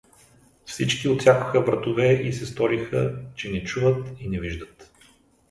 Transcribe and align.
Всички 0.65 1.09
отсякоха 1.09 1.61
вратове 1.61 2.13
и 2.13 2.33
се 2.33 2.45
сториха, 2.45 3.19
че 3.35 3.51
не 3.51 3.63
чуват 3.63 4.07
и 4.19 4.29
не 4.29 4.39
виждат. 4.39 4.93